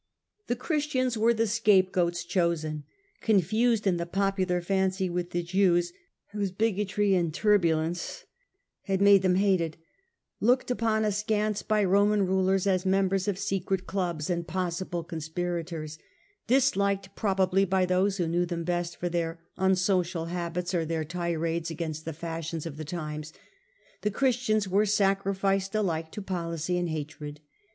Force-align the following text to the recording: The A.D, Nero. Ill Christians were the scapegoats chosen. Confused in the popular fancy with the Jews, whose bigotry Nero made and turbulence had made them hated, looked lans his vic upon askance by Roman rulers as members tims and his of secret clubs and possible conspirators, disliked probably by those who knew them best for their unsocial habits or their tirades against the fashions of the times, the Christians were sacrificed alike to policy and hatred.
The 0.47 0.55
A.D, 0.55 0.57
Nero. 0.57 0.57
Ill 0.57 0.65
Christians 0.65 1.17
were 1.19 1.33
the 1.35 1.45
scapegoats 1.45 2.23
chosen. 2.23 2.85
Confused 3.21 3.85
in 3.85 3.97
the 3.97 4.07
popular 4.07 4.59
fancy 4.59 5.11
with 5.11 5.29
the 5.29 5.43
Jews, 5.43 5.93
whose 6.31 6.49
bigotry 6.49 7.09
Nero 7.09 7.17
made 7.21 7.25
and 7.25 7.33
turbulence 7.35 8.25
had 8.85 8.99
made 8.99 9.21
them 9.21 9.35
hated, 9.35 9.77
looked 10.39 10.71
lans 10.71 10.71
his 10.71 10.71
vic 10.71 10.71
upon 10.79 11.05
askance 11.05 11.61
by 11.61 11.83
Roman 11.83 12.25
rulers 12.25 12.65
as 12.65 12.83
members 12.83 13.25
tims 13.25 13.27
and 13.27 13.35
his 13.37 13.43
of 13.43 13.45
secret 13.47 13.85
clubs 13.85 14.31
and 14.31 14.47
possible 14.47 15.03
conspirators, 15.03 15.99
disliked 16.47 17.15
probably 17.15 17.63
by 17.63 17.85
those 17.85 18.17
who 18.17 18.27
knew 18.27 18.47
them 18.47 18.63
best 18.63 18.97
for 18.97 19.07
their 19.07 19.39
unsocial 19.57 20.25
habits 20.25 20.73
or 20.73 20.83
their 20.83 21.05
tirades 21.05 21.69
against 21.69 22.05
the 22.05 22.13
fashions 22.13 22.65
of 22.65 22.77
the 22.77 22.85
times, 22.85 23.33
the 24.01 24.09
Christians 24.09 24.67
were 24.67 24.87
sacrificed 24.87 25.75
alike 25.75 26.11
to 26.13 26.23
policy 26.23 26.79
and 26.79 26.89
hatred. 26.89 27.39